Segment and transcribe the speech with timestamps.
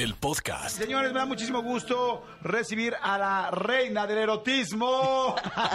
[0.00, 0.78] el podcast.
[0.78, 5.34] Señores, me da muchísimo gusto recibir a la reina del erotismo,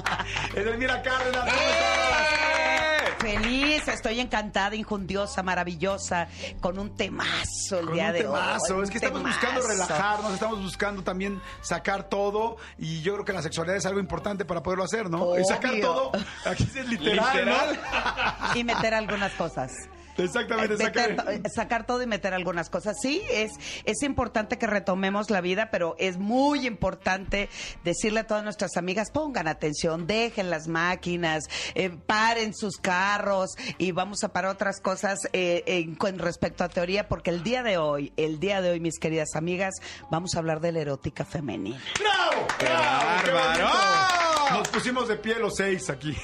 [0.56, 1.44] Edelmira Cárdenas.
[1.44, 3.16] ¿cómo estás?
[3.20, 6.28] Feliz, estoy encantada, injundiosa, maravillosa,
[6.60, 8.78] con un temazo el Con día un de temazo.
[8.78, 8.84] hoy.
[8.84, 9.68] Es que estamos buscando temazo.
[9.84, 14.44] relajarnos, estamos buscando también sacar todo y yo creo que la sexualidad es algo importante
[14.46, 15.38] para poderlo hacer, ¿no?
[15.40, 16.12] Y sacar todo,
[16.46, 18.56] aquí es literal, ¿no?
[18.56, 19.72] Y meter algunas cosas.
[20.18, 21.10] Exactamente, sacar.
[21.10, 22.96] Meter to- sacar todo y meter algunas cosas.
[23.02, 23.52] Sí, es,
[23.84, 27.50] es importante que retomemos la vida, pero es muy importante
[27.84, 33.92] decirle a todas nuestras amigas, pongan atención, dejen las máquinas, eh, paren sus carros y
[33.92, 37.78] vamos a parar otras cosas eh, en- con respecto a teoría, porque el día de
[37.78, 39.74] hoy, el día de hoy, mis queridas amigas,
[40.10, 41.82] vamos a hablar de la erótica femenina.
[42.00, 42.48] ¡Bravo!
[42.60, 44.60] ¡Qué ¡Bravo!
[44.60, 46.16] Nos pusimos de pie los seis aquí.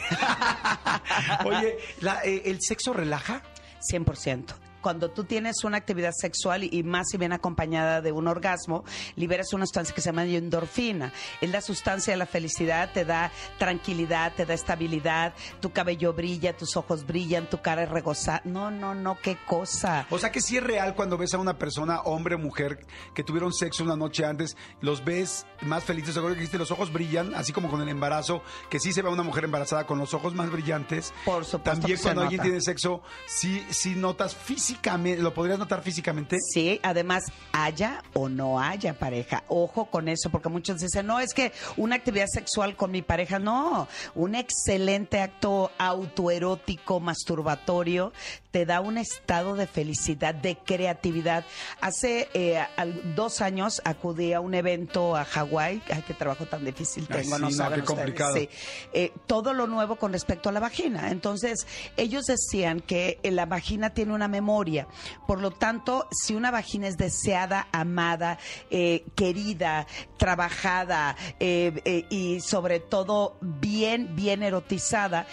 [1.45, 3.41] Oye, la- eh, ¿el sexo relaja?
[3.81, 4.70] 100%.
[4.81, 8.83] Cuando tú tienes una actividad sexual y- más si bien acompañada de un orgasmo,
[9.15, 11.13] liberas una sustancia que se llama endorfina.
[11.39, 16.57] Es la sustancia de la felicidad, te da tranquilidad, te da estabilidad, tu cabello brilla,
[16.57, 18.41] tus ojos brillan, tu cara es regozada.
[18.43, 20.07] No, no, no, qué cosa.
[20.09, 23.23] O sea que sí es real cuando ves a una persona, hombre o mujer, que
[23.23, 27.35] tuvieron sexo una noche antes, los ves más felices, seguro que dijiste, los ojos brillan,
[27.35, 30.13] así como con el embarazo, que sí se ve a una mujer embarazada con los
[30.13, 31.13] ojos más brillantes.
[31.25, 34.70] Por supuesto También que se cuando alguien tiene sexo, sí, sí notas físicamente,
[35.17, 36.37] ¿lo podrías notar físicamente?
[36.53, 39.43] Sí, además, haya o no haya pareja.
[39.47, 43.39] Ojo con eso, porque muchos dicen, no, es que una actividad sexual con mi pareja,
[43.39, 43.87] no.
[44.15, 48.13] Un excelente acto autoerótico, masturbatorio,
[48.51, 51.45] te da un estado de felicidad, de creatividad.
[51.79, 55.81] Hace eh, al- dos años acudí a un evento a Hawái.
[55.89, 57.97] Ay, qué trabajo tan difícil Ay, tengo, sí, no no, saben qué ustedes.
[57.97, 58.35] complicado.
[58.35, 58.49] Sí.
[58.93, 61.11] Eh, todo lo nuevo con respecto a la vagina.
[61.11, 61.65] Entonces,
[61.97, 64.87] ellos decían que eh, la vagina tiene una memoria.
[65.27, 68.37] Por lo tanto, si una vagina es deseada, amada,
[68.69, 75.25] eh, querida, trabajada y sobre todo bien, bien erotizada,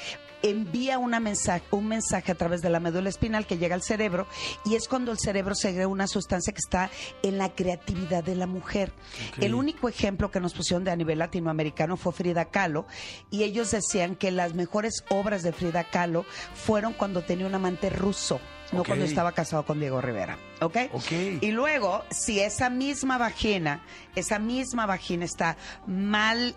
[0.43, 4.27] envía una mensaje, un mensaje a través de la médula espinal que llega al cerebro
[4.65, 6.91] y es cuando el cerebro segrega una sustancia que está
[7.23, 8.93] en la creatividad de la mujer.
[9.41, 12.87] El único ejemplo que nos pusieron de a nivel latinoamericano fue Frida Kahlo
[13.31, 17.91] y ellos decían que las mejores obras de Frida Kahlo fueron cuando tenía un amante
[17.91, 18.41] ruso.
[18.71, 20.39] No cuando estaba casado con Diego Rivera.
[20.61, 20.77] Ok.
[21.41, 23.83] Y luego, si esa misma vagina,
[24.15, 25.57] esa misma vagina está
[25.87, 26.55] mal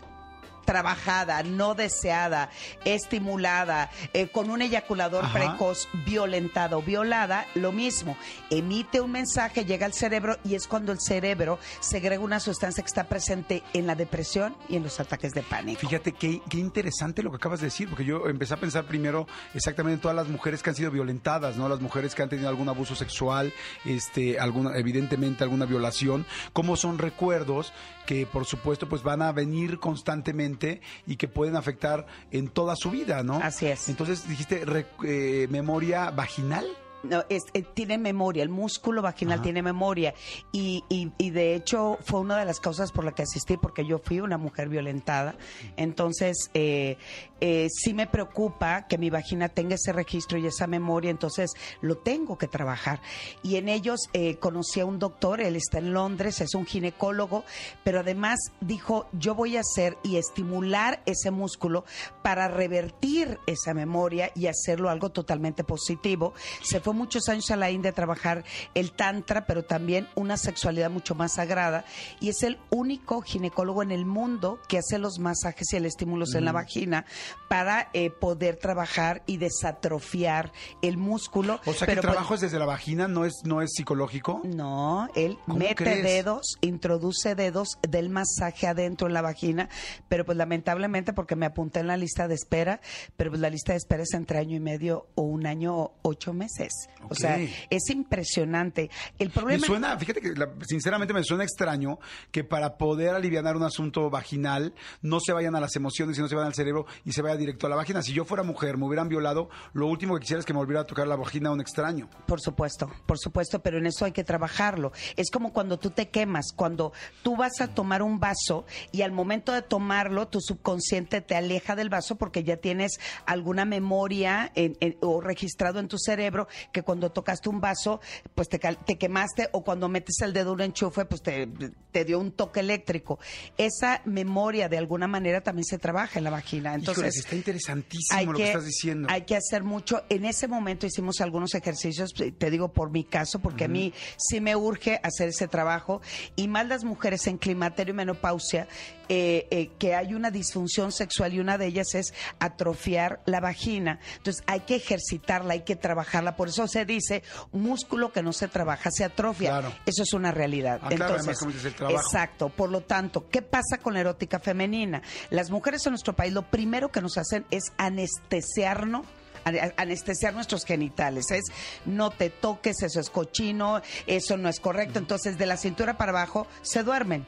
[0.72, 2.50] trabajada, no deseada,
[2.86, 5.34] estimulada, eh, con un eyaculador Ajá.
[5.34, 8.16] precoz, violentada o violada, lo mismo.
[8.50, 12.88] Emite un mensaje, llega al cerebro y es cuando el cerebro segrega una sustancia que
[12.88, 15.82] está presente en la depresión y en los ataques de pánico.
[15.82, 19.28] Fíjate qué, qué interesante lo que acabas de decir, porque yo empecé a pensar primero
[19.54, 21.68] exactamente en todas las mujeres que han sido violentadas, ¿no?
[21.68, 23.52] Las mujeres que han tenido algún abuso sexual,
[23.84, 27.74] este, alguna, evidentemente alguna violación, cómo son recuerdos
[28.06, 32.92] que por supuesto pues van a venir constantemente y que pueden afectar en toda su
[32.92, 33.36] vida, ¿no?
[33.42, 33.90] Así es.
[33.90, 36.66] Entonces dijiste re- eh, memoria vaginal.
[37.04, 39.44] No, es- eh, tiene memoria, el músculo vaginal Ajá.
[39.44, 40.14] tiene memoria
[40.52, 43.86] y, y- y de hecho fue una de las causas por la que asistí porque
[43.86, 45.36] yo fui una mujer violentada.
[45.78, 46.98] Entonces eh,
[47.40, 51.52] eh, sí me preocupa que mi vagina tenga ese registro y esa memoria, entonces
[51.82, 53.02] lo tengo que trabajar.
[53.42, 57.44] Y en ellos eh, conocí a un doctor, él está en Londres, es un ginecólogo,
[57.84, 61.84] pero además dijo, yo voy a hacer y estimular ese músculo
[62.22, 66.34] para revertir esa memoria y hacerlo algo totalmente positivo.
[66.62, 68.44] Se fue muchos años a la India a trabajar
[68.74, 71.86] el tantra, pero también una sexualidad mucho más sagrada
[72.20, 76.36] y es el único ginecólogo en el mundo que hace los masajes y el estímulos
[76.36, 77.06] en la vagina
[77.48, 80.52] para eh, poder trabajar y desatrofiar
[80.82, 81.60] el músculo.
[81.66, 83.72] O sea que Pero, el pues, trabajo es desde la vagina, no es, no es
[83.74, 84.42] psicológico.
[84.44, 86.04] no, él ¿Cómo mete crees?
[86.04, 89.70] dedos, introduce dedos del masaje adentro en la vagina,
[90.08, 92.82] pero pues lamentablemente porque me apunté en la lista de espera,
[93.18, 95.94] pero pues la lista de espera es entre año y medio o un año o
[96.02, 96.81] ocho meses.
[97.10, 97.38] O sea,
[97.70, 98.90] es impresionante.
[99.20, 99.66] El Me problema...
[99.68, 102.00] suena, fíjate que la- sinceramente me suena extraño
[102.32, 106.28] que para poder aliviar un asunto vaginal no se vayan a las emociones y no
[106.28, 108.02] se vayan al cerebro y se vaya directo a la vagina.
[108.04, 110.82] Si yo fuera mujer, me hubieran violado, lo último que quisiera es que me volviera
[110.82, 112.10] a tocar la vagina a un extraño.
[112.28, 114.92] Por supuesto, por supuesto, pero en eso hay que trabajarlo.
[115.18, 116.94] Es como cuando tú te quemas, cuando
[117.24, 121.76] tú vas a tomar un vaso y al momento de tomarlo, tu subconsciente te aleja
[121.76, 126.84] del vaso porque ya tienes alguna memoria en- en- o registrado en tu cerebro que
[126.84, 128.02] cuando tocaste un vaso,
[128.36, 131.48] pues te, te quemaste o cuando metes el dedo en un enchufe, pues te,
[131.92, 133.20] te dio un toque eléctrico.
[133.58, 136.74] Esa memoria de alguna manera también se trabaja en la vagina.
[136.74, 139.08] Entonces, está interesantísimo lo que estás diciendo.
[139.10, 140.04] hay que hacer mucho.
[140.10, 144.40] En ese momento hicimos algunos ejercicios, te digo por mi caso, porque a mí sí
[144.40, 146.02] me urge hacer ese trabajo.
[146.36, 148.68] Y más las mujeres en climaterio y menopausia,
[149.14, 154.00] eh, eh, que hay una disfunción sexual y una de ellas es atrofiar la vagina.
[154.16, 156.38] Entonces hay que ejercitarla, hay que trabajarla.
[156.38, 157.22] Por eso se dice,
[157.52, 159.50] músculo que no se trabaja se atrofia.
[159.50, 159.74] Claro.
[159.86, 160.80] Eso es una realidad.
[160.82, 162.00] Ah, claro, Entonces, además, como dices, el trabajo.
[162.00, 162.48] Exacto.
[162.50, 165.02] Por lo tanto, ¿qué pasa con la erótica femenina?
[165.30, 169.06] Las mujeres en nuestro país lo primero que nos hacen es anestesiarnos
[169.44, 171.46] ane- anestesiar nuestros genitales, es
[171.86, 176.12] no te toques, eso es cochino, eso no es correcto, entonces de la cintura para
[176.12, 177.26] abajo se duermen.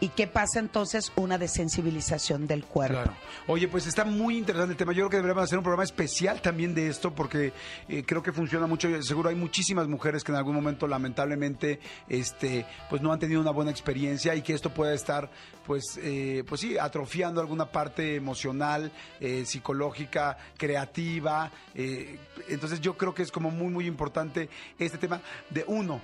[0.00, 1.12] ¿Y qué pasa entonces?
[1.16, 2.94] Una desensibilización del cuerpo.
[2.94, 3.12] Claro.
[3.46, 4.92] Oye, pues está muy interesante el tema.
[4.92, 7.52] Yo creo que deberíamos hacer un programa especial también de esto porque
[7.86, 8.88] eh, creo que funciona mucho.
[9.02, 13.50] Seguro hay muchísimas mujeres que en algún momento lamentablemente este pues no han tenido una
[13.50, 15.30] buena experiencia y que esto puede estar
[15.66, 21.50] pues eh, pues sí atrofiando alguna parte emocional, eh, psicológica, creativa.
[21.74, 22.18] eh,
[22.48, 24.48] entonces yo creo que es como muy muy importante
[24.78, 25.20] este tema
[25.50, 26.00] de uno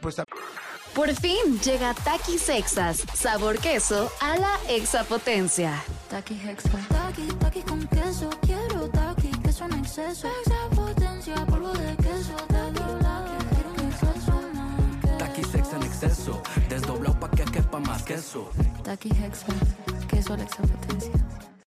[0.00, 0.16] pues
[0.96, 5.84] Por fin llega Takis Sexas, sabor queso a la exapotencia.
[6.08, 6.70] Taki Hexa.
[6.88, 8.30] Taki, taki con queso.
[8.40, 10.26] Quiero taki, queso en exceso.
[10.26, 12.34] Extra potencia, polvo de queso.
[12.48, 18.50] Taki, taki, quiero un exceso Taqui sex en exceso, desdoblado pa' que quepa más queso.
[18.82, 19.52] Taki Hexa.
[20.08, 20.64] Queso a la extra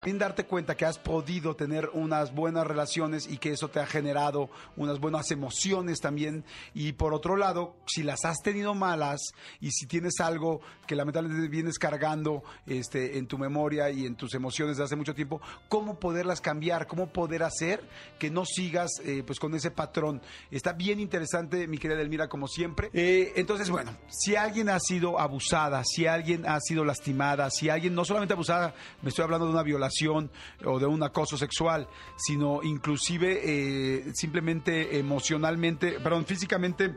[0.08, 3.86] También darte cuenta que has podido tener unas buenas relaciones y que eso te ha
[3.86, 6.46] generado unas buenas emociones también.
[6.74, 9.20] Y por otro lado, si las has tenido malas
[9.60, 14.34] y si tienes algo que lamentablemente vienes cargando este, en tu memoria y en tus
[14.34, 16.88] emociones de hace mucho tiempo, ¿cómo poderlas cambiar?
[16.88, 17.84] ¿Cómo poder hacer
[18.18, 20.22] que no sigas eh, pues con ese patrón?
[20.50, 22.90] Está bien interesante, mi querida Elmira, como siempre.
[22.94, 27.94] Eh, entonces, bueno, si alguien ha sido abusada, si alguien ha sido lastimada, si alguien
[27.94, 32.62] no solamente abusada, me estoy hablando de una violación o de un acoso sexual, sino
[32.64, 36.96] inclusive eh, simplemente emocionalmente, perdón, físicamente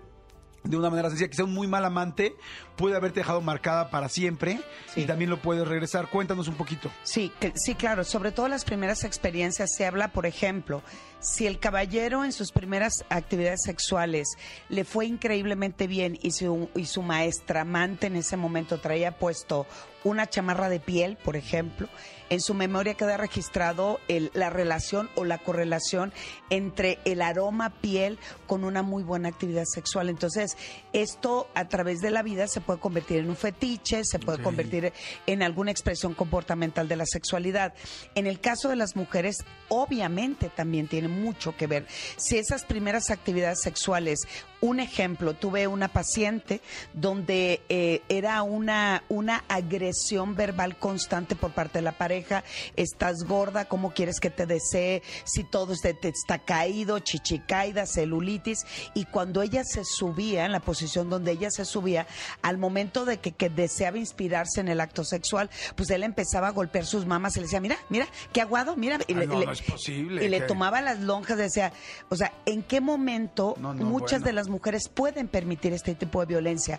[0.62, 2.36] de una manera sencilla, quizá un muy mal amante
[2.76, 4.60] puede haberte dejado marcada para siempre
[4.92, 5.00] Sí.
[5.02, 6.08] y también lo puedes regresar.
[6.10, 6.90] Cuéntanos un poquito.
[7.02, 8.04] Sí, que- sí, claro.
[8.04, 10.82] Sobre todo las primeras experiencias se habla, por ejemplo,
[11.20, 14.28] si el caballero en sus primeras actividades sexuales
[14.68, 19.66] le fue increíblemente bien y su, y su maestra amante en ese momento traía puesto
[20.02, 21.86] una chamarra de piel, por ejemplo,
[22.30, 26.10] en su memoria queda registrado el- la relación o la correlación
[26.48, 30.08] entre el aroma piel con una muy buena actividad sexual.
[30.08, 30.56] Entonces,
[30.94, 34.92] esto a través de la vida se puede convertir en un fetiche, se puede convertir
[35.26, 37.74] en alguna expresión comportamental de la sexualidad.
[38.14, 39.36] En el caso de las mujeres,
[39.68, 41.86] obviamente también tiene mucho que ver.
[42.16, 44.20] Si esas primeras actividades sexuales,
[44.60, 46.60] un ejemplo, tuve una paciente
[46.92, 52.44] donde eh, era una, una agresión verbal constante por parte de la pareja,
[52.76, 55.02] estás gorda, ¿cómo quieres que te desee?
[55.24, 60.60] Si todo este- te está caído, chichicaida, celulitis, y cuando ella se subía, en la
[60.60, 62.06] posición donde ella se subía,
[62.42, 66.52] al momento de que, que deseaba inspirarse en el acto sexual, pues él empezaba a
[66.52, 68.98] golpear sus mamas y le decía, mira, mira, qué aguado, mira.
[69.06, 71.72] Y, Ay, le, no, es posible, y le tomaba las lonjas, decía,
[72.08, 74.26] o sea, ¿en qué momento no, muchas bueno.
[74.26, 76.78] de las mujeres pueden permitir este tipo de violencia?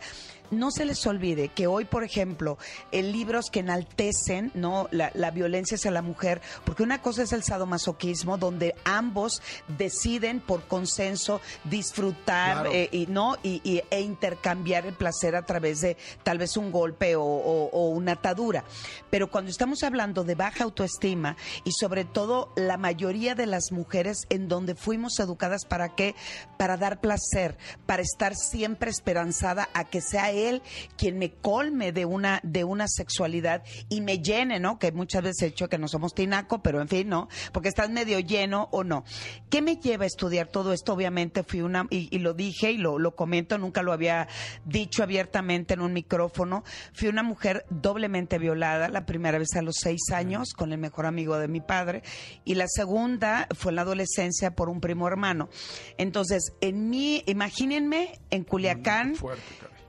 [0.51, 2.57] No se les olvide que hoy, por ejemplo,
[2.91, 7.31] en libros que enaltecen no la, la violencia hacia la mujer, porque una cosa es
[7.33, 9.41] el sadomasoquismo, donde ambos
[9.77, 12.21] deciden por consenso disfrutar
[12.61, 12.71] Claro.
[12.73, 16.71] eh, y no y, y- e intercambiar el placer a través de tal vez un
[16.71, 18.63] golpe o, o- o una atadura.
[19.09, 24.25] Pero cuando estamos hablando de baja autoestima y sobre todo la mayoría de las mujeres
[24.29, 26.15] en donde fuimos educadas para qué,
[26.57, 30.61] para dar placer, para estar siempre esperanzada a que sea él
[30.97, 34.79] quien me colme de una, de una sexualidad y me llene, ¿no?
[34.79, 37.27] Que muchas veces he hecho que no somos tinaco, pero en fin, ¿no?
[37.51, 39.03] Porque estás medio lleno o no.
[39.49, 40.93] ¿Qué me lleva a estudiar todo esto?
[40.93, 44.27] Obviamente fui una, y, y lo dije y lo, lo comento, nunca lo había
[44.65, 46.63] dicho abiertamente en un micrófono.
[46.93, 51.05] Fui una mujer doblemente violada, la primera vez a los seis años con el mejor
[51.05, 52.03] amigo de mi padre
[52.45, 55.49] y la segunda fue en la adolescencia por un primo hermano.
[55.97, 59.43] Entonces, en mi, imagínense en Culiacán, Fuerte.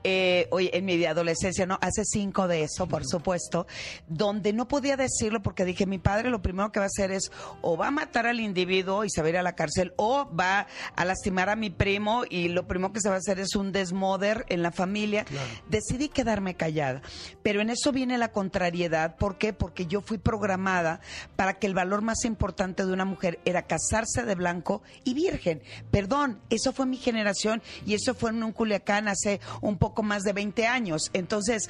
[0.04, 1.78] Eh, oye, en mi adolescencia, ¿no?
[1.80, 3.66] Hace cinco de eso, por supuesto,
[4.08, 7.30] donde no podía decirlo porque dije, mi padre lo primero que va a hacer es
[7.60, 10.28] o va a matar al individuo y se va a ir a la cárcel o
[10.34, 10.66] va
[10.96, 13.72] a lastimar a mi primo y lo primero que se va a hacer es un
[13.72, 15.24] desmoder en la familia.
[15.68, 17.02] Decidí quedarme callada,
[17.42, 19.16] pero en eso viene la contrariedad.
[19.16, 19.52] ¿Por qué?
[19.52, 21.00] Porque yo fui programada
[21.36, 25.62] para que el valor más importante de una mujer era casarse de blanco y virgen.
[25.90, 30.22] Perdón, eso fue mi generación y eso fue en un Culiacán hace un poco más
[30.22, 31.10] de 20 años.
[31.12, 31.68] Entonces,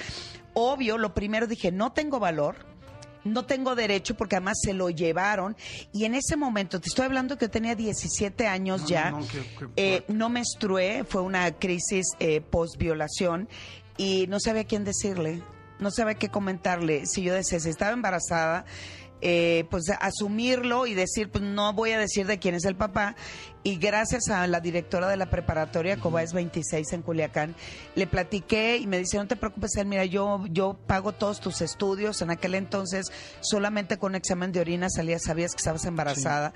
[0.54, 2.70] obvio, lo primero dije, no tengo valor.
[3.24, 5.56] No tengo derecho porque además se lo llevaron
[5.92, 9.20] y en ese momento, te estoy hablando que tenía 17 años No, ya, no,
[9.76, 13.48] eh, no menstrué, fue una crisis eh, post-violación
[13.96, 15.40] y no sabía quién decirle,
[15.78, 17.06] no sabía qué comentarle.
[17.06, 18.64] Si yo decía, si estaba embarazada,
[19.22, 23.14] eh, pues asumirlo y decir, pues no voy a decir de quién es el papá.
[23.62, 27.54] Y gracias a la directora de la preparatoria, Cobáez 26 en Culiacán,
[27.94, 31.60] le platiqué y me dice, no te preocupes, él, mira, yo, yo pago todos tus
[31.60, 32.20] estudios.
[32.20, 36.52] En aquel entonces, solamente con examen de orina salías, sabías que estabas embarazada.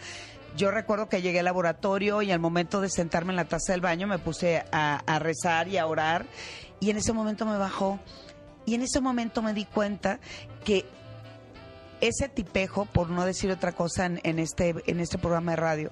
[0.57, 3.83] Yo recuerdo que llegué al laboratorio y al momento de sentarme en la taza del
[3.83, 6.27] baño me puse a, a rezar y a orar
[6.81, 8.01] y en ese momento me bajó.
[8.65, 10.19] Y en ese momento me di cuenta
[10.65, 10.85] que
[12.01, 15.91] ese tipejo, por no decir otra cosa en, en este, en este programa de radio,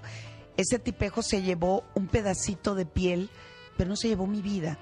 [0.56, 3.30] ese tipejo se llevó un pedacito de piel,
[3.76, 4.78] pero no se llevó mi vida.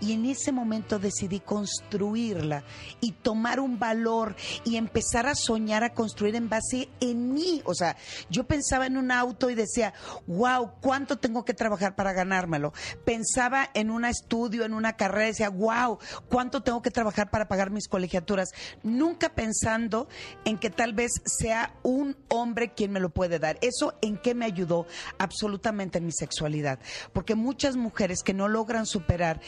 [0.00, 2.64] Y en ese momento decidí construirla
[3.00, 7.62] y tomar un valor y empezar a soñar a construir en base en mí.
[7.64, 7.96] O sea,
[8.30, 9.92] yo pensaba en un auto y decía,
[10.26, 12.72] wow, ¿cuánto tengo que trabajar para ganármelo?
[13.04, 17.48] Pensaba en un estudio, en una carrera, y decía, wow, ¿cuánto tengo que trabajar para
[17.48, 18.50] pagar mis colegiaturas?
[18.82, 20.08] Nunca pensando
[20.44, 23.58] en que tal vez sea un hombre quien me lo puede dar.
[23.62, 24.86] ¿Eso en qué me ayudó?
[25.18, 26.78] Absolutamente en mi sexualidad.
[27.12, 29.40] Porque muchas mujeres que no logran superar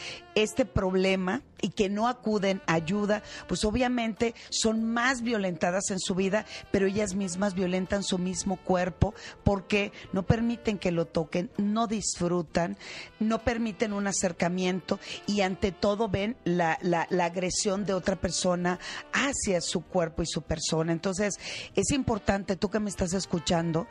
[0.42, 6.14] este problema y que no acuden a ayuda, pues obviamente son más violentadas en su
[6.14, 9.12] vida, pero ellas mismas violentan su mismo cuerpo
[9.44, 12.78] porque no permiten que lo toquen, no disfrutan,
[13.18, 18.78] no permiten un acercamiento y ante todo ven la, la- la agresión de otra persona
[19.12, 20.92] hacia su cuerpo y su persona.
[20.92, 21.34] Entonces,
[21.74, 23.86] es importante, tú que me estás escuchando,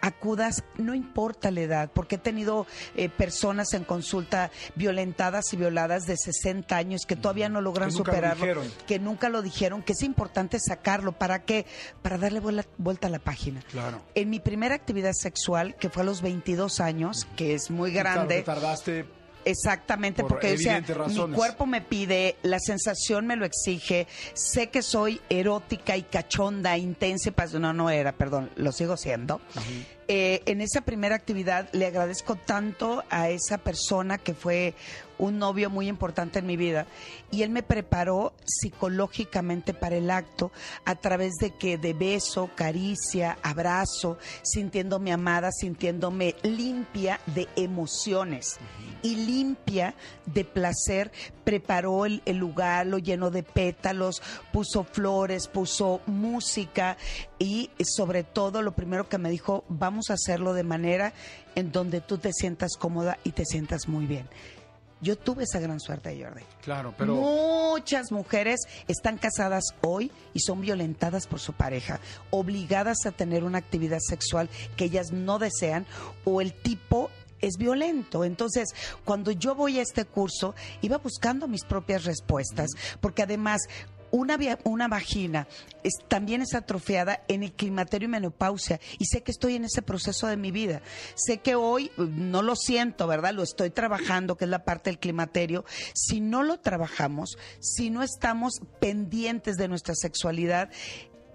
[0.00, 6.04] acudas, no importa la edad, porque he tenido eh, personas en consulta violentadas y violadas
[6.06, 8.72] de 60 años que todavía no logran Que nunca lo superarlo, dijeron.
[8.86, 11.12] que nunca lo dijeron, que es importante sacarlo.
[11.12, 11.66] ¿Para qué?
[12.02, 13.62] Para darle vuela- vuelta a la página.
[13.70, 14.00] Claro.
[14.14, 18.36] En mi primera actividad sexual, que fue a los 22 años, que es muy grande,
[18.38, 19.17] te tardaste.
[19.48, 24.68] Exactamente, Por porque yo decía, mi cuerpo me pide, la sensación me lo exige, sé
[24.68, 29.40] que soy erótica y cachonda, intensa y No, no era, perdón, lo sigo siendo.
[30.10, 34.74] Eh, en esa primera actividad le agradezco tanto a esa persona que fue
[35.18, 36.86] un novio muy importante en mi vida
[37.30, 40.50] y él me preparó psicológicamente para el acto
[40.86, 48.58] a través de que de beso, caricia, abrazo, sintiéndome amada, sintiéndome limpia de emociones
[49.02, 49.94] y limpia
[50.26, 51.12] de placer,
[51.44, 54.22] preparó el, el lugar, lo llenó de pétalos,
[54.52, 56.96] puso flores, puso música
[57.38, 61.12] y sobre todo lo primero que me dijo, vamos a hacerlo de manera
[61.54, 64.28] en donde tú te sientas cómoda y te sientas muy bien.
[65.00, 66.42] Yo tuve esa gran suerte, Jordi.
[66.62, 67.14] Claro, pero.
[67.14, 72.00] Muchas mujeres están casadas hoy y son violentadas por su pareja,
[72.30, 75.86] obligadas a tener una actividad sexual que ellas no desean
[76.24, 78.24] o el tipo es violento.
[78.24, 78.70] Entonces,
[79.04, 83.60] cuando yo voy a este curso, iba buscando mis propias respuestas, porque además
[84.10, 85.46] una, una vagina
[86.08, 90.26] también es atrofiada en el climaterio y menopausia y sé que estoy en ese proceso
[90.26, 90.82] de mi vida.
[91.14, 93.34] Sé que hoy no lo siento, ¿verdad?
[93.34, 95.64] Lo estoy trabajando, que es la parte del climaterio.
[95.94, 100.70] Si no lo trabajamos, si no estamos pendientes de nuestra sexualidad,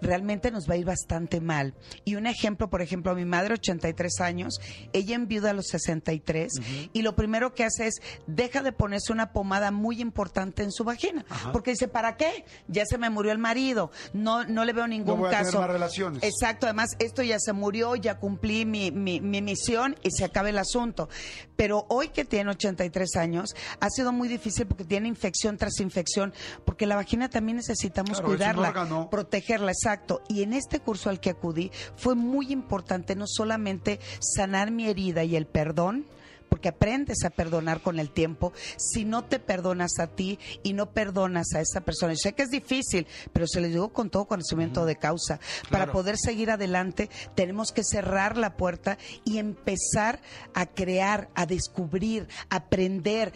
[0.03, 1.73] realmente nos va a ir bastante mal.
[2.05, 4.59] Y un ejemplo, por ejemplo, mi madre, 83 años,
[4.93, 6.51] ella enviuda a los 63
[6.93, 7.95] y lo primero que hace es
[8.27, 12.45] deja de ponerse una pomada muy importante en su vagina, porque dice, ¿para qué?
[12.67, 15.59] Ya se me murió el marido, no no le veo ningún voy a tener caso.
[15.59, 16.23] más relaciones.
[16.23, 20.49] Exacto, además esto ya se murió, ya cumplí mi, mi, mi misión y se acaba
[20.49, 21.09] el asunto.
[21.55, 26.33] Pero hoy que tiene 83 años, ha sido muy difícil porque tiene infección tras infección,
[26.65, 29.92] porque la vagina también necesitamos Claro, cuidarla, protegerla, exacto.
[30.27, 35.23] Y en este curso al que acudí fue muy importante no solamente sanar mi herida
[35.23, 36.05] y el perdón,
[36.53, 40.91] porque aprendes a perdonar con el tiempo, si no te perdonas a ti y no
[40.91, 42.13] perdonas a esa persona.
[42.13, 45.39] Yo sé que es difícil, pero se les digo con todo conocimiento de causa.
[45.71, 50.19] Para poder seguir adelante, tenemos que cerrar la puerta y empezar
[50.53, 53.33] a crear, a descubrir, a aprender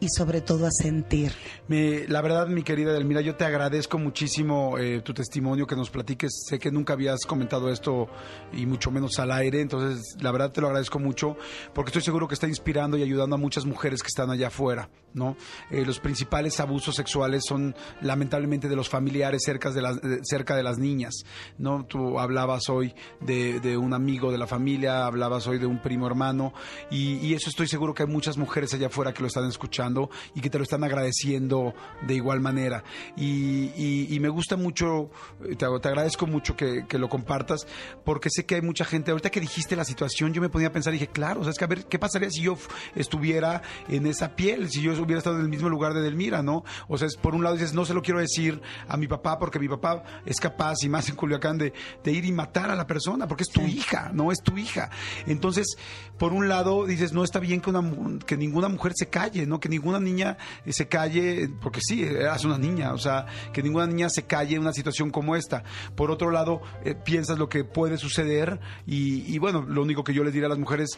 [0.00, 1.32] y sobre todo a sentir.
[1.66, 5.90] Me- la verdad, mi querida Delmira, yo te agradezco muchísimo eh, tu testimonio, que nos
[5.90, 6.44] platiques.
[6.48, 8.06] Sé que nunca habías comentado esto
[8.52, 11.36] y mucho menos al aire, entonces la verdad te lo agradezco mucho
[11.74, 14.88] porque estoy seguro que está inspirando y ayudando a muchas mujeres que están allá afuera,
[15.14, 15.36] ¿no?
[15.70, 20.54] Eh, los principales abusos sexuales son lamentablemente de los familiares cerca de las, de- cerca
[20.54, 21.24] de las niñas,
[21.58, 21.84] ¿no?
[21.86, 26.06] Tú hablabas hoy de, de un amigo de la familia, hablabas hoy de un primo
[26.06, 26.52] hermano
[26.90, 29.87] y, y eso estoy seguro que hay muchas mujeres allá afuera que lo están escuchando
[30.34, 31.74] y que te lo están agradeciendo
[32.06, 32.84] de igual manera.
[33.16, 35.10] Y, y- y me gusta mucho,
[35.44, 37.66] eh, te, te agradezco mucho que, que lo compartas,
[38.04, 40.72] porque sé que hay mucha gente, ahorita que dijiste la situación, yo me ponía a
[40.72, 42.56] pensar y dije, claro, o sea, es que a ver, ¿qué pasaría si yo
[42.94, 46.64] estuviera en esa piel, si yo hubiera estado en el mismo lugar de Delmira, ¿no?
[46.88, 49.38] O sea, es, por un lado dices, no se lo quiero decir a mi papá,
[49.38, 51.72] porque mi papá es capaz, y más en Culiacán, de,
[52.04, 54.90] de ir y matar a la persona, porque es tu hija, no es tu hija.
[55.26, 55.76] Entonces,
[56.18, 59.60] por un lado dices, no está bien que, una, que ninguna mujer se calle, ¿no?
[59.60, 63.86] Que ninguna niña eh, se calle, porque sí, eras una niña, o sea, que ninguna
[63.86, 65.62] niña se calle en una situación como esta.
[65.94, 70.24] Por otro lado, eh, piensas lo que puede suceder y, bueno, lo único que yo
[70.24, 70.90] les diré a las mujeres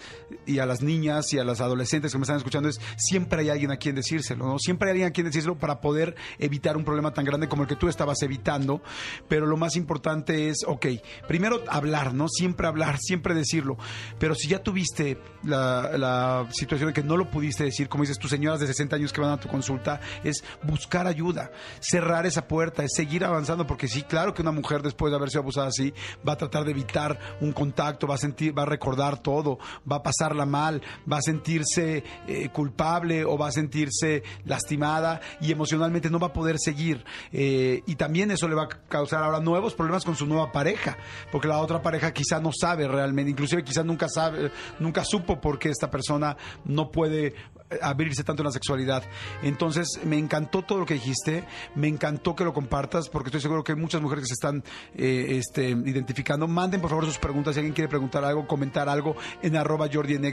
[0.46, 3.50] y a las niñas y a las adolescentes que me están escuchando es, siempre hay
[3.50, 4.58] alguien a quien decírselo, ¿no?
[4.58, 7.68] Siempre hay alguien a quien decírselo para poder evitar un problema tan grande como el
[7.68, 8.82] que tú estabas evitando,
[9.28, 10.86] pero lo más importante es, ok,
[11.28, 12.28] primero hablar, ¿no?
[12.28, 13.76] Siempre hablar, siempre decirlo,
[14.18, 18.30] pero si ya tuviste la, situación de que no lo pudiste decir, como dices, tus
[18.30, 21.50] señoras de 60 años que van a tu consulta, es buscar ayuda,
[21.80, 25.30] cerrar esa puerta, es seguir avanzando, porque sí, claro que una mujer después de haber
[25.30, 25.92] sido abusada así,
[26.26, 29.58] va a tratar de evitar un contacto, va a sentir, va a recordar todo,
[29.90, 35.52] va a pasarla mal, va a sentirse eh, culpable o va a sentirse lastimada y
[35.52, 37.04] emocionalmente no va a poder seguir.
[37.32, 40.96] Eh, y también eso le va a causar ahora nuevos problemas con su nueva pareja,
[41.32, 45.58] porque la otra pareja quizá no sabe realmente, inclusive quizá nunca sabe, nunca supo por
[45.58, 47.34] qué esta persona no puede
[47.82, 49.02] abrirse tanto en la sexualidad.
[49.42, 53.62] Entonces, me encantó todo lo que dijiste, me encantó que lo compartas, porque estoy seguro
[53.62, 56.48] que hay muchas mujeres que se están eh, este, identificando.
[56.48, 60.14] Manden por favor sus preguntas, si alguien quiere preguntar algo, comentar algo en arroba Jordi
[60.14, 60.30] en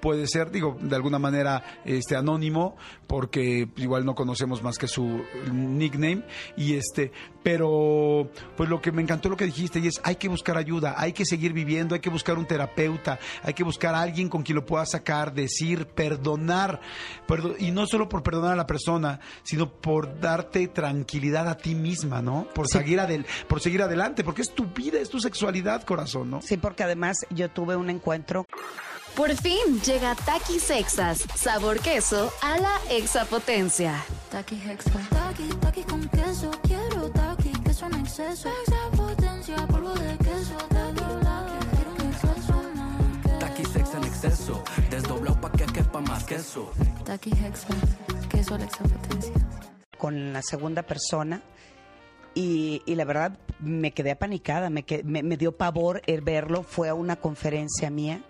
[0.00, 5.22] puede ser, digo, de alguna manera este, anónimo, porque igual no conocemos más que su
[5.52, 6.22] nickname,
[6.56, 10.28] y este, pero pues lo que me encantó lo que dijiste, y es hay que
[10.28, 14.02] buscar ayuda, hay que seguir viviendo, hay que buscar un terapeuta, hay que buscar a
[14.02, 16.69] alguien con quien lo pueda sacar, decir, perdonar,
[17.26, 21.74] Perdo- y no solo por perdonar a la persona, sino por darte tranquilidad a ti
[21.74, 22.46] misma, ¿no?
[22.54, 26.42] Por seguir adel- por seguir adelante, porque es tu vida, es tu sexualidad, corazón, ¿no?
[26.42, 28.44] Sí, porque además yo tuve un encuentro
[29.16, 34.04] Por fin llega Takis Exas, sabor queso a la exapotencia.
[34.30, 34.92] Taki Hexa.
[35.10, 36.48] Taki, taki con queso.
[36.62, 38.48] Quiero taki, queso en exceso.
[38.48, 40.56] Extra potencia, polvo de queso.
[40.70, 42.62] Desdoblado, quiero un exceso.
[43.40, 44.62] Taqui sex en exceso,
[45.90, 46.72] pa' que más queso.
[47.04, 47.68] Taki Hexa.
[48.28, 49.32] Queso a la extra potencia.
[49.98, 51.42] con la segunda persona
[52.34, 56.62] y, y la verdad me quedé apanicada, me, que- me, me dio pavor el verlo,
[56.62, 58.22] fue a una conferencia mía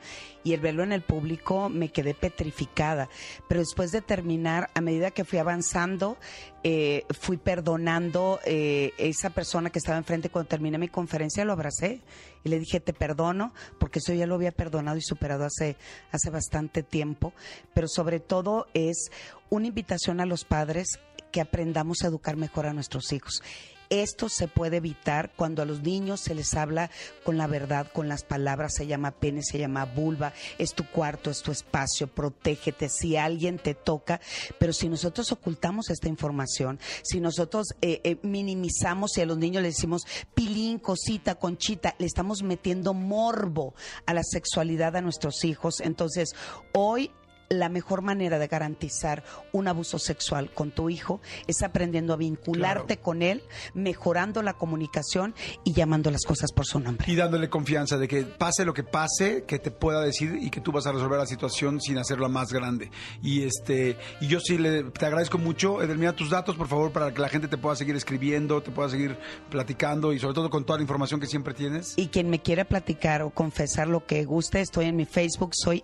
[0.42, 3.08] y el verlo en el público me quedé petrificada,
[3.46, 6.16] pero después de terminar, a medida que fui avanzando,
[6.64, 12.00] eh, fui perdonando eh, esa persona que estaba enfrente cuando terminé mi conferencia, lo abracé
[12.42, 15.76] y le dije te perdono porque eso ya lo había perdonado y superado hace,
[16.10, 17.34] hace bastante tiempo,
[17.74, 19.10] pero sobre todo es
[19.50, 20.98] una invitación a los padres
[21.32, 23.42] que aprendamos a educar mejor a nuestros hijos.
[23.90, 26.90] Esto se puede evitar cuando a los niños se les habla
[27.24, 31.28] con la verdad, con las palabras, se llama pene, se llama vulva, es tu cuarto,
[31.28, 34.20] es tu espacio, protégete si alguien te toca,
[34.60, 39.62] pero si nosotros ocultamos esta información, si nosotros eh, eh, minimizamos y a los niños
[39.64, 43.74] les decimos pilín, cosita, conchita, le estamos metiendo morbo
[44.06, 46.36] a la sexualidad a nuestros hijos, entonces
[46.72, 47.10] hoy
[47.50, 52.98] la mejor manera de garantizar un abuso sexual con tu hijo es aprendiendo a vincularte
[52.98, 53.42] con él,
[53.74, 55.34] mejorando la comunicación
[55.64, 57.10] y llamando las cosas por su nombre.
[57.10, 60.60] Y dándole confianza de que pase lo que pase, que te pueda decir y que
[60.60, 62.92] tú vas a resolver la situación sin hacerla más grande.
[63.20, 65.82] Y este y yo sí le, te agradezco mucho.
[65.82, 68.88] Edelmira, tus datos, por favor, para que la gente te pueda seguir escribiendo, te pueda
[68.88, 69.18] seguir
[69.50, 71.94] platicando y sobre todo con toda la información que siempre tienes.
[71.96, 75.82] Y quien me quiera platicar o confesar lo que guste, estoy en mi Facebook, soy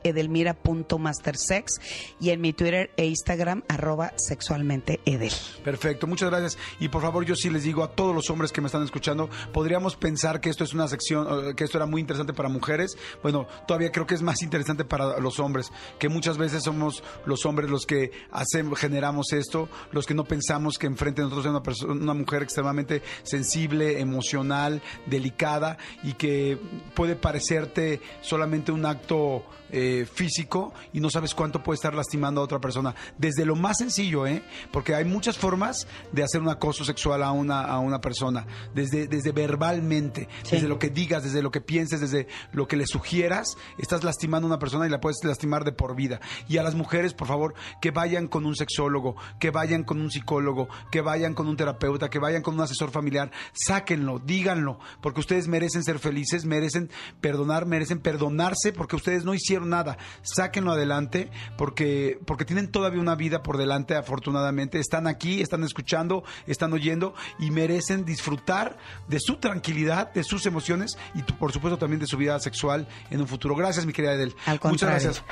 [2.20, 5.32] y en mi Twitter e Instagram, arroba sexualmente edel.
[5.64, 6.58] Perfecto, muchas gracias.
[6.80, 9.28] Y por favor, yo sí les digo a todos los hombres que me están escuchando,
[9.52, 12.96] podríamos pensar que esto es una sección, eh, que esto era muy interesante para mujeres.
[13.22, 17.46] Bueno, todavía creo que es más interesante para los hombres, que muchas veces somos los
[17.46, 21.50] hombres los que hacemos, generamos esto, los que no pensamos que enfrente de nosotros hay
[21.50, 26.58] una, persona, una mujer extremadamente sensible, emocional, delicada y que
[26.94, 32.44] puede parecerte solamente un acto eh, físico y no sabes cuánto puede estar lastimando a
[32.44, 32.94] otra persona.
[33.18, 34.42] Desde lo más sencillo, ¿eh?
[34.70, 38.46] Porque hay muchas formas de hacer un acoso sexual a una, a una persona.
[38.74, 42.86] Desde, desde verbalmente, desde lo que digas, desde lo que pienses, desde lo que le
[42.86, 46.20] sugieras, estás lastimando a una persona y la puedes lastimar de por vida.
[46.48, 50.10] Y a las mujeres, por favor, que vayan con un sexólogo, que vayan con un
[50.10, 53.30] psicólogo, que vayan con un terapeuta, que vayan con un asesor familiar.
[53.52, 59.55] Sáquenlo, díganlo, porque ustedes merecen ser felices, merecen perdonar, merecen perdonarse porque ustedes no hicieron
[59.64, 59.96] nada.
[60.22, 64.78] Sáquenlo adelante porque, porque tienen todavía una vida por delante, afortunadamente.
[64.78, 68.76] Están aquí, están escuchando, están oyendo y merecen disfrutar
[69.08, 73.20] de su tranquilidad, de sus emociones y por supuesto también de su vida sexual en
[73.20, 73.54] un futuro.
[73.54, 74.34] Gracias, mi querida Edel.
[74.64, 75.24] Muchas gracias.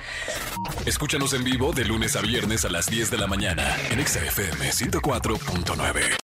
[0.87, 4.71] Escúchanos en vivo de lunes a viernes a las 10 de la mañana en XFM
[4.71, 6.24] 104.9.